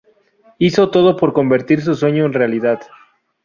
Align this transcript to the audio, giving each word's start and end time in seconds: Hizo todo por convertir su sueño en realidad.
Hizo 0.57 0.89
todo 0.89 1.15
por 1.15 1.31
convertir 1.31 1.83
su 1.83 1.93
sueño 1.93 2.25
en 2.25 2.33
realidad. 2.33 2.81